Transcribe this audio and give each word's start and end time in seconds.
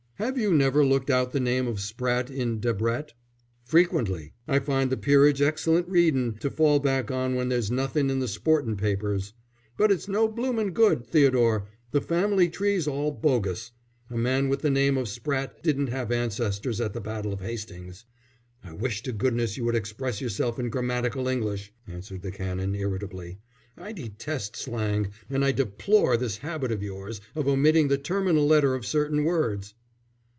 "Have 0.19 0.37
you 0.37 0.53
never 0.53 0.85
looked 0.85 1.09
out 1.09 1.31
the 1.31 1.39
name 1.39 1.65
of 1.67 1.77
Spratte 1.79 2.29
in 2.29 2.59
Debrett?" 2.61 3.13
"Frequently. 3.65 4.33
I 4.47 4.59
find 4.59 4.91
the 4.91 4.95
peerage 4.95 5.41
excellent 5.41 5.89
readin' 5.89 6.35
to 6.41 6.51
fall 6.51 6.77
back 6.77 7.09
on 7.09 7.33
when 7.33 7.49
there's 7.49 7.71
nothin' 7.71 8.11
in 8.11 8.19
the 8.19 8.27
sportin' 8.27 8.77
papers. 8.77 9.33
But 9.77 9.91
it's 9.91 10.07
no 10.07 10.27
bloomin' 10.27 10.73
good, 10.73 11.03
Theodore; 11.07 11.65
the 11.89 12.01
family 12.01 12.49
tree's 12.49 12.87
all 12.87 13.09
bogus. 13.11 13.71
A 14.11 14.15
man 14.15 14.47
with 14.47 14.61
the 14.61 14.69
name 14.69 14.95
of 14.95 15.07
Spratte 15.07 15.63
didn't 15.63 15.87
have 15.87 16.11
ancestors 16.11 16.79
at 16.79 16.93
the 16.93 17.01
battle 17.01 17.33
of 17.33 17.41
Hastings." 17.41 18.05
"I 18.63 18.73
wish 18.73 19.01
to 19.01 19.11
goodness 19.13 19.57
you 19.57 19.65
would 19.65 19.75
express 19.75 20.21
yourself 20.21 20.59
in 20.59 20.69
grammatical 20.69 21.27
English," 21.27 21.73
answered 21.87 22.21
the 22.21 22.29
Canon, 22.31 22.75
irritably. 22.75 23.39
"I 23.75 23.91
detest 23.91 24.55
slang, 24.55 25.13
and 25.31 25.43
I 25.43 25.51
deplore 25.51 26.15
this 26.15 26.37
habit 26.37 26.71
of 26.71 26.83
yours 26.83 27.21
of 27.33 27.47
omitting 27.47 27.87
the 27.87 27.97
terminal 27.97 28.45
letter 28.45 28.75
of 28.75 28.85
certain 28.85 29.23
words." 29.23 29.73